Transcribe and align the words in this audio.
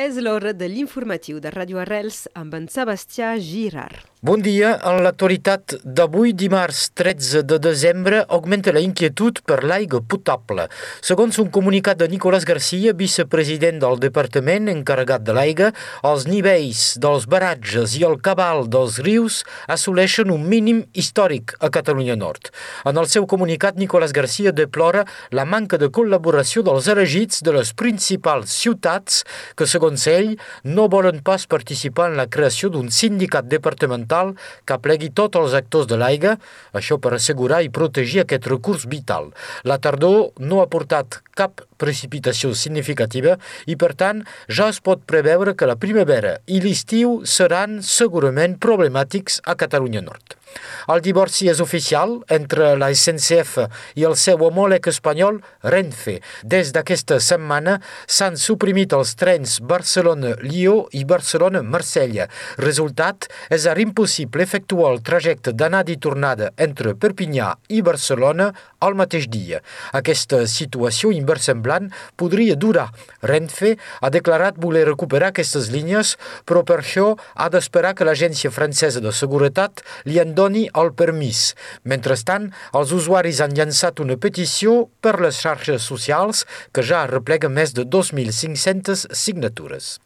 És 0.00 0.16
l'hora 0.16 0.54
de 0.56 0.68
l'informatiu 0.72 1.42
de 1.44 1.50
Radio 1.52 1.82
Arrels 1.82 2.22
amb 2.42 2.56
en 2.56 2.70
Sebastià 2.72 3.34
Girard. 3.50 4.09
Bon 4.20 4.36
dia. 4.36 4.74
En 4.84 4.98
l'actualitat 5.00 5.78
d'avui, 5.80 6.34
dimarts 6.36 6.90
13 6.92 7.40
de 7.40 7.56
desembre, 7.56 8.18
augmenta 8.28 8.68
la 8.76 8.82
inquietud 8.84 9.38
per 9.48 9.62
l'aigua 9.64 10.02
potable. 10.04 10.66
Segons 11.00 11.38
un 11.40 11.48
comunicat 11.48 11.96
de 11.96 12.04
Nicolás 12.12 12.44
Garcia, 12.44 12.92
vicepresident 12.92 13.78
del 13.80 13.96
departament 14.02 14.68
encarregat 14.68 15.24
de 15.24 15.32
l'aigua, 15.32 15.70
els 16.04 16.26
nivells 16.28 16.98
dels 17.00 17.24
baratges 17.32 17.94
i 17.96 18.04
el 18.04 18.18
cabal 18.20 18.68
dels 18.68 18.98
rius 19.06 19.38
assoleixen 19.72 20.28
un 20.28 20.44
mínim 20.44 20.84
històric 20.92 21.56
a 21.56 21.72
Catalunya 21.72 22.18
Nord. 22.20 22.52
En 22.84 23.00
el 23.00 23.08
seu 23.08 23.24
comunicat, 23.24 23.80
Nicolás 23.80 24.12
Garcia 24.12 24.52
deplora 24.52 25.06
la 25.32 25.46
manca 25.48 25.80
de 25.80 25.88
col·laboració 25.88 26.60
dels 26.68 26.92
elegits 26.92 27.40
de 27.40 27.56
les 27.56 27.72
principals 27.72 28.52
ciutats 28.52 29.24
que, 29.56 29.64
segons 29.64 30.04
ell, 30.12 30.36
no 30.68 30.90
volen 30.92 31.24
pas 31.24 31.48
participar 31.48 32.12
en 32.12 32.20
la 32.20 32.28
creació 32.28 32.68
d'un 32.68 32.92
sindicat 32.92 33.48
departamental 33.48 34.09
ambiental 34.10 34.34
que 34.66 34.74
aplegui 34.74 35.10
tots 35.10 35.38
els 35.38 35.54
actors 35.54 35.86
de 35.86 35.96
l'aigua, 35.96 36.36
això 36.74 36.98
per 36.98 37.14
assegurar 37.14 37.62
i 37.62 37.70
protegir 37.70 38.22
aquest 38.22 38.46
recurs 38.46 38.86
vital. 38.86 39.32
La 39.64 39.78
tardor 39.78 40.32
no 40.38 40.60
ha 40.60 40.68
portat 40.68 41.20
cap 41.34 41.62
precipitació 41.78 42.54
significativa 42.54 43.38
i, 43.66 43.76
per 43.76 43.94
tant, 43.94 44.24
ja 44.48 44.68
es 44.68 44.80
pot 44.80 45.06
preveure 45.06 45.54
que 45.54 45.66
la 45.66 45.78
primavera 45.78 46.38
i 46.46 46.60
l'estiu 46.60 47.22
seran 47.24 47.80
segurament 47.82 48.58
problemàtics 48.58 49.40
a 49.44 49.56
Catalunya 49.56 50.02
Nord. 50.02 50.39
El 50.90 51.02
divorci 51.04 51.48
és 51.50 51.60
oficial 51.62 52.16
entre 52.32 52.72
la 52.80 52.88
SNCF 52.94 53.66
i 54.00 54.06
el 54.08 54.16
seu 54.18 54.40
homòleg 54.46 54.88
espanyol 54.90 55.40
Renfe. 55.62 56.18
Des 56.42 56.72
d'aquesta 56.74 57.20
setmana 57.22 57.78
s'han 58.06 58.38
suprimit 58.40 58.94
els 58.96 59.14
trens 59.20 59.58
Barcelona-Lió 59.60 60.88
i 60.96 61.04
Barcelona-Marsella. 61.04 62.26
Resultat, 62.58 63.28
és 63.50 63.66
ara 63.70 63.84
impossible 63.84 64.42
efectuar 64.42 64.94
el 64.94 65.02
trajecte 65.06 65.52
d'anada 65.52 65.92
i 65.92 65.98
tornada 66.00 66.50
entre 66.56 66.96
Perpinyà 66.98 67.52
i 67.68 67.82
Barcelona 67.86 68.50
al 68.80 68.96
mateix 68.98 69.28
dia. 69.30 69.60
Aquesta 69.96 70.42
situació 70.50 71.12
inversemblant 71.14 71.90
podria 72.20 72.56
durar. 72.56 72.88
Renfe 73.22 73.76
ha 74.00 74.10
declarat 74.10 74.58
voler 74.60 74.86
recuperar 74.88 75.30
aquestes 75.30 75.70
línies, 75.72 76.16
però 76.48 76.64
per 76.66 76.80
això 76.80 77.12
ha 77.34 77.48
d'esperar 77.52 77.94
que 77.94 78.06
l'Agència 78.08 78.52
Francesa 78.54 79.02
de 79.04 79.12
Seguretat 79.14 79.84
li 80.08 80.18
en 80.22 80.34
doni 80.40 80.66
el 80.82 80.92
permís. 80.98 81.54
Mentrestant, 81.84 82.50
els 82.74 82.96
usuaris 82.96 83.44
han 83.44 83.56
llançat 83.56 84.02
una 84.02 84.18
petició 84.20 84.86
per 85.04 85.18
les 85.22 85.40
xarxes 85.44 85.86
socials 85.92 86.46
que 86.74 86.84
ja 86.92 87.04
arreplega 87.04 87.52
més 87.52 87.76
de 87.76 87.86
2.500 87.86 89.10
signatures. 89.26 89.98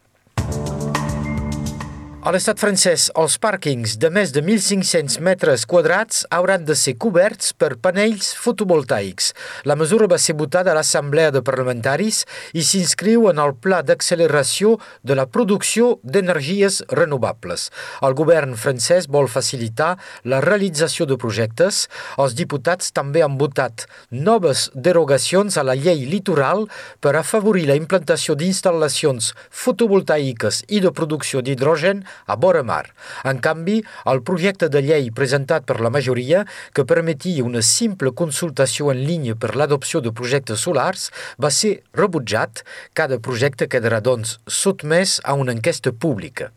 A 2.25 2.31
l'estat 2.33 2.57
francès, 2.57 3.03
els 3.21 3.35
pàrquings 3.37 3.91
de 4.01 4.09
més 4.09 4.31
de 4.33 4.41
1.500 4.41 5.19
metres 5.21 5.61
quadrats 5.69 6.23
hauran 6.33 6.63
de 6.65 6.73
ser 6.73 6.95
coberts 6.97 7.51
per 7.53 7.75
panells 7.77 8.31
fotovoltaics. 8.41 9.27
La 9.69 9.75
mesura 9.77 10.07
va 10.09 10.17
ser 10.17 10.33
votada 10.39 10.71
a 10.73 10.73
l'Assemblea 10.73 11.29
de 11.35 11.43
Parlamentaris 11.45 12.23
i 12.57 12.63
s'inscriu 12.65 13.27
en 13.29 13.37
el 13.43 13.53
pla 13.61 13.83
d'acceleració 13.85 14.71
de 15.05 15.19
la 15.19 15.27
producció 15.29 15.99
d'energies 16.01 16.79
renovables. 16.97 17.67
El 18.01 18.17
govern 18.17 18.57
francès 18.57 19.05
vol 19.05 19.29
facilitar 19.29 19.91
la 20.25 20.41
realització 20.41 21.05
de 21.05 21.19
projectes. 21.21 21.83
Els 22.17 22.33
diputats 22.33 22.89
també 22.89 23.21
han 23.21 23.37
votat 23.37 23.85
noves 24.09 24.71
derogacions 24.73 25.59
a 25.61 25.67
la 25.69 25.77
llei 25.77 26.07
litoral 26.09 26.65
per 27.05 27.13
afavorir 27.21 27.69
la 27.69 27.77
implantació 27.77 28.33
d'instal·lacions 28.33 29.29
fotovoltaiques 29.53 30.63
i 30.73 30.81
de 30.81 30.89
producció 30.89 31.45
d'hidrogen 31.45 32.01
a 32.25 32.35
vora 32.35 32.63
mar. 32.63 32.89
En 33.23 33.39
canvi, 33.43 33.81
el 34.11 34.21
projecte 34.27 34.69
de 34.71 34.81
llei 34.85 35.11
presentat 35.11 35.65
per 35.69 35.79
la 35.83 35.93
majoria, 35.93 36.45
que 36.73 36.87
permetia 36.87 37.45
una 37.45 37.63
simple 37.65 38.11
consultació 38.11 38.91
en 38.93 39.05
línia 39.05 39.35
per 39.35 39.55
l'adopció 39.55 40.01
de 40.01 40.13
projectes 40.15 40.65
solars, 40.67 41.09
va 41.41 41.51
ser 41.51 41.79
rebutjat. 41.93 42.65
Cada 42.93 43.19
projecte 43.19 43.69
quedarà, 43.71 44.01
doncs, 44.01 44.39
sotmès 44.47 45.19
a 45.23 45.37
una 45.39 45.55
enquesta 45.55 45.91
pública. 45.91 46.51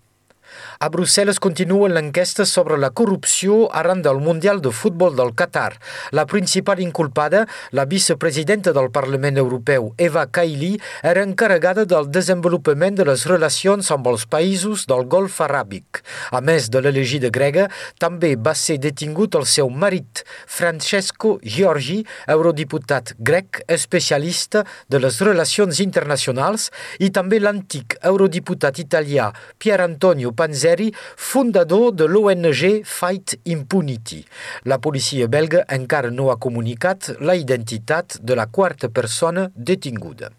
A 0.79 0.89
Brussel·les 0.95 1.41
continua 1.43 1.89
l'enquesta 1.91 2.45
sobre 2.47 2.77
la 2.79 2.91
corrupció 2.91 3.67
arran 3.75 4.03
del 4.03 4.21
Mundial 4.23 4.61
de 4.63 4.71
Futbol 4.71 5.17
del 5.19 5.33
Qatar. 5.35 5.75
La 6.13 6.25
principal 6.27 6.79
inculpada, 6.81 7.47
la 7.73 7.85
vicepresidenta 7.85 8.73
del 8.73 8.91
Parlament 8.91 9.37
Europeu, 9.37 9.93
Eva 9.99 10.27
Kaili, 10.27 10.77
era 11.03 11.25
encarregada 11.27 11.85
del 11.85 12.11
desenvolupament 12.15 12.95
de 12.99 13.09
les 13.09 13.27
relacions 13.27 13.91
amb 13.91 14.07
els 14.13 14.27
països 14.31 14.87
del 14.87 15.07
Golf 15.11 15.41
Aràbic. 15.43 16.03
A 16.31 16.41
més 16.41 16.71
de 16.71 16.83
l'elegida 16.85 17.33
grega, 17.35 17.67
també 17.99 18.37
va 18.37 18.55
ser 18.55 18.79
detingut 18.79 19.35
el 19.35 19.47
seu 19.51 19.71
marit, 19.71 20.23
Francesco 20.47 21.37
Giorgi, 21.43 22.05
eurodiputat 22.31 23.17
grec 23.19 23.63
especialista 23.67 24.65
de 24.89 25.03
les 25.03 25.21
relacions 25.27 25.83
internacionals, 25.83 26.71
i 27.03 27.11
també 27.11 27.43
l'antic 27.43 27.99
eurodiputat 28.07 28.79
italià 28.79 29.33
Pier 29.59 29.81
Antonio 29.83 30.33
Panzeri, 30.39 30.95
fondateur 31.17 31.91
de 31.93 32.05
l'ONG 32.05 32.85
Fight 32.85 33.39
Impunity. 33.43 34.25
La 34.63 34.79
police 34.79 35.27
belge 35.27 35.65
incarne 35.67 36.31
a 36.31 36.37
comunicat 36.37 37.17
la 37.19 37.35
identitat 37.35 38.19
de 38.23 38.35
la 38.35 38.47
quarta 38.47 38.89
persoană 38.89 39.51
detingută. 39.55 40.38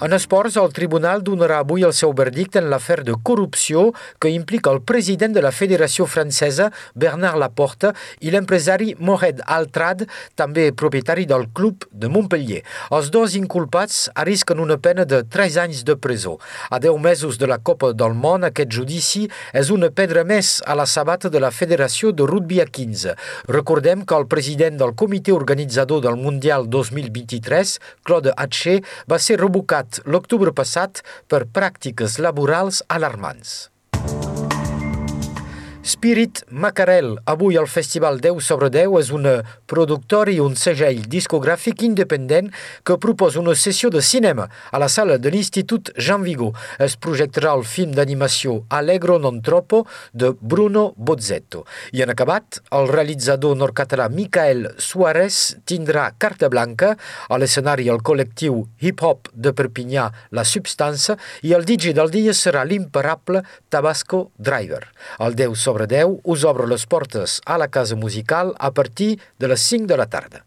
En 0.00 0.14
esports, 0.16 0.54
el 0.56 0.70
tribunal 0.72 1.20
donarà 1.20 1.58
avui 1.60 1.82
el 1.84 1.92
seu 1.92 2.14
verdicte 2.16 2.56
en 2.56 2.70
l'afer 2.72 3.02
de 3.04 3.12
corrupció 3.20 3.90
que 4.16 4.30
implica 4.32 4.70
el 4.72 4.78
president 4.80 5.34
de 5.36 5.42
la 5.44 5.50
Federació 5.52 6.06
Francesa, 6.08 6.70
Bernard 6.96 7.36
Laporte, 7.36 7.90
i 8.24 8.32
l'empresari 8.32 8.94
Mohamed 8.96 9.42
Altrad, 9.44 10.06
també 10.40 10.70
propietari 10.72 11.26
del 11.28 11.44
club 11.52 11.84
de 11.92 12.08
Montpellier. 12.08 12.62
Els 12.96 13.10
dos 13.12 13.34
inculpats 13.36 14.06
arrisquen 14.14 14.62
una 14.64 14.78
pena 14.80 15.04
de 15.04 15.18
3 15.20 15.58
anys 15.66 15.84
de 15.84 15.98
presó. 16.00 16.38
A 16.70 16.80
10 16.80 16.96
mesos 16.96 17.36
de 17.36 17.50
la 17.52 17.60
Copa 17.60 17.92
del 17.92 18.16
Món, 18.16 18.48
aquest 18.48 18.72
judici 18.72 19.26
és 19.52 19.68
una 19.68 19.92
pedra 19.92 20.24
més 20.24 20.62
a 20.64 20.78
la 20.80 20.88
sabata 20.88 21.28
de 21.28 21.44
la 21.44 21.52
Federació 21.52 22.14
de 22.16 22.24
Rugby 22.24 22.62
a 22.64 22.68
15. 22.70 23.18
Recordem 23.52 24.08
que 24.08 24.16
el 24.16 24.24
president 24.32 24.80
del 24.80 24.96
comitè 24.96 25.36
organitzador 25.36 26.00
del 26.08 26.16
Mundial 26.16 26.70
2023, 26.72 27.76
Claude 28.08 28.32
Hatché, 28.38 28.80
va 29.04 29.20
ser 29.20 29.36
l'octubre 30.04 30.52
passat 30.52 31.02
per 31.26 31.46
pràctiques 31.48 32.18
laborals 32.20 32.84
alarmants. 32.88 33.69
Spirit 35.82 36.44
Macarel, 36.50 37.16
avui 37.24 37.56
al 37.56 37.66
Festival 37.66 38.18
10 38.20 38.44
sobre 38.44 38.68
10, 38.68 38.98
és 39.00 39.08
una 39.16 39.38
productora 39.64 40.28
i 40.28 40.36
un 40.36 40.52
segell 40.52 40.98
discogràfic 41.08 41.80
independent 41.86 42.50
que 42.84 42.98
proposa 43.00 43.40
una 43.40 43.54
sessió 43.56 43.88
de 43.88 44.02
cinema 44.04 44.44
a 44.70 44.80
la 44.82 44.90
sala 44.92 45.16
de 45.16 45.32
l'Institut 45.32 45.88
Jean 45.96 46.20
Vigo. 46.26 46.50
Es 46.76 46.98
projectarà 47.00 47.54
el 47.56 47.64
film 47.64 47.94
d'animació 47.96 48.58
Allegro 48.68 49.16
non 49.18 49.40
troppo 49.40 49.86
de 50.12 50.34
Bruno 50.40 50.92
Bozzetto. 50.96 51.64
I 51.96 52.04
en 52.04 52.12
acabat, 52.12 52.60
el 52.76 52.92
realitzador 52.92 53.56
nord-català 53.56 54.10
Michael 54.12 54.74
Suárez 54.76 55.56
tindrà 55.64 56.10
carta 56.18 56.52
blanca 56.52 56.92
a 57.28 57.40
l'escenari 57.40 57.88
el 57.88 58.04
col·lectiu 58.04 58.66
hip-hop 58.84 59.32
de 59.32 59.54
Perpinyà 59.56 60.10
La 60.36 60.44
Substància 60.44 61.16
i 61.40 61.56
el 61.56 61.64
DJ 61.64 61.96
del 61.96 62.12
dia 62.12 62.36
serà 62.36 62.68
l'imparable 62.68 63.46
Tabasco 63.72 64.26
Driver. 64.36 64.84
El 65.24 65.40
10 65.40 65.56
sobre 65.56 65.69
sobre 65.70 65.86
10 65.86 66.22
us 66.24 66.42
obro 66.44 66.66
les 66.66 66.84
portes 66.86 67.40
a 67.46 67.56
la 67.56 67.68
casa 67.68 67.94
musical 67.94 68.54
a 68.58 68.72
partir 68.72 69.20
de 69.38 69.46
les 69.46 69.60
5 69.60 69.86
de 69.86 69.96
la 69.96 70.06
tarda. 70.06 70.44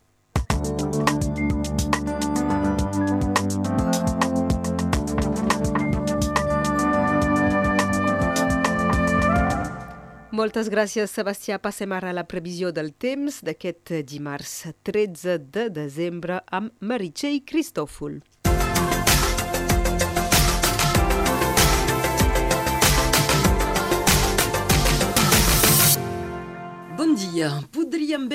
Moltes 10.33 10.67
gràcies, 10.67 11.07
Sebastià. 11.07 11.61
Passem 11.61 11.95
ara 11.95 12.11
a 12.11 12.17
la 12.19 12.27
previsió 12.27 12.73
del 12.75 12.91
temps 12.91 13.39
d'aquest 13.47 13.95
dimarts 14.03 14.73
13 14.83 15.39
de 15.39 15.69
desembre 15.71 16.41
amb 16.51 16.75
Meritxell 16.81 17.39
Cristòfol. 17.47 18.19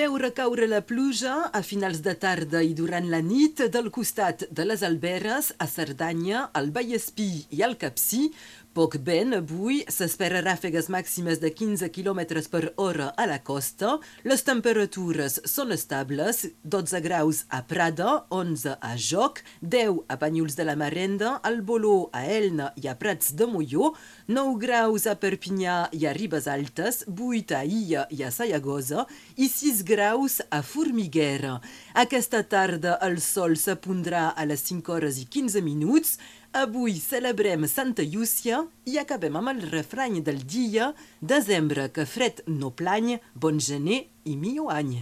Veure 0.08 0.31
caure 0.32 0.64
la 0.70 0.78
pluja 0.88 1.32
a 1.52 1.60
finals 1.60 1.99
de 2.00 2.14
tarda 2.16 2.62
i 2.64 2.70
durant 2.76 3.05
la 3.12 3.19
nit 3.20 3.60
del 3.75 3.90
costat 3.93 4.46
de 4.49 4.64
les 4.64 4.81
Alberes, 4.87 5.50
a 5.60 5.66
Cerdanya, 5.69 6.46
al 6.56 6.70
Vallespí 6.72 7.44
i 7.52 7.60
al 7.66 7.76
Capcí, 7.76 8.31
Poc 8.78 8.94
vent 9.02 9.34
avui, 9.34 9.80
s'espera 9.90 10.38
ràfegues 10.38 10.86
màximes 10.94 11.40
de 11.42 11.48
15 11.50 11.88
km 11.90 12.20
per 12.46 12.60
hora 12.78 13.08
a 13.19 13.25
la 13.26 13.40
costa. 13.42 13.96
Les 14.22 14.46
temperatures 14.46 15.40
són 15.50 15.75
estables, 15.75 16.44
12 16.62 17.00
graus 17.02 17.40
a 17.50 17.64
Prada, 17.66 18.12
11 18.30 18.76
a 18.78 18.92
Joc, 18.94 19.42
10 19.66 19.98
a 20.06 20.19
Banyuls 20.22 20.54
de 20.54 20.69
la 20.69 20.76
Marenda, 20.78 21.32
al 21.42 21.58
Boló, 21.66 22.06
a 22.14 22.22
Elna 22.30 22.70
i 22.78 22.86
a 22.86 22.94
Prats 22.94 23.34
de 23.34 23.50
Molló, 23.50 23.96
9 24.30 24.54
graus 24.62 25.08
a 25.10 25.16
Perpinyà 25.19 25.88
i 25.98 26.06
a 26.06 26.14
Ribes 26.14 26.46
Altes, 26.46 27.02
8 27.10 27.58
a 27.58 27.66
Illa 27.66 28.06
i 28.14 28.22
a 28.22 28.30
Sayagosa 28.30 29.08
i 29.34 29.50
6 29.50 29.82
graus 29.90 30.38
a 30.54 30.62
Formiguera. 30.62 31.56
Aquesta 31.98 32.44
tarda 32.46 32.94
el 33.02 33.19
sol 33.19 33.58
s'apondrà 33.58 34.28
a 34.38 34.46
les 34.46 34.62
5 34.70 34.94
hores 34.94 35.19
i 35.19 35.26
15 35.26 35.66
minuts. 35.66 36.20
Avui 36.56 36.94
celebrem 36.96 37.66
Santa 37.68 38.02
Llúcia 38.02 38.62
i 38.88 38.96
acabem 38.96 39.36
amb 39.36 39.50
el 39.52 39.60
refrany 39.68 40.22
del 40.24 40.40
dia 40.48 40.94
«Desembre 41.20 41.90
que 41.92 42.06
fred 42.08 42.40
no 42.48 42.70
plany, 42.72 43.18
bon 43.34 43.60
gener 43.60 44.06
i 44.24 44.36
millor 44.36 44.72
any». 44.72 44.94